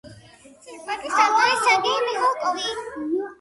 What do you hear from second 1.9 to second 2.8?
მიხალკოვი.